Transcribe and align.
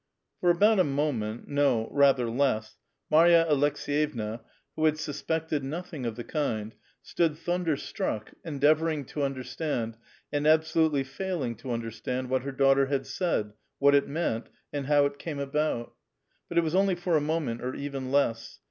For 0.39 0.49
about 0.49 0.79
a 0.79 0.83
moment,— 0.83 1.47
no. 1.47 1.87
rather 1.91 2.27
less,— 2.27 2.75
Marya 3.11 3.45
Aleks^ 3.47 3.85
yevna, 3.85 4.39
who 4.75 4.85
had 4.85 4.95
sus])ected 4.95 5.61
nothing 5.61 6.07
of 6.07 6.15
the 6.15 6.23
kind, 6.23 6.73
stood 7.03 7.37
thunder 7.37 7.77
struck, 7.77 8.33
endeavorin.q: 8.43 9.05
to 9.13 9.21
understand, 9.21 9.97
and 10.31 10.47
absoluU^ly 10.47 11.05
failing 11.05 11.53
to 11.57 11.69
understand, 11.69 12.31
what 12.31 12.41
her 12.41 12.51
daughter 12.51 12.87
had 12.87 13.05
said, 13.05 13.53
what 13.77 13.93
it 13.93 14.07
meant, 14.07 14.49
and 14.73 14.87
how 14.87 15.05
it 15.05 15.19
came 15.19 15.37
about; 15.37 15.93
but 16.49 16.57
it 16.57 16.63
was 16.63 16.73
only 16.73 16.95
for 16.95 17.15
a 17.15 17.21
moment, 17.21 17.61
or 17.61 17.75
even 17.75 18.11
less. 18.11 18.57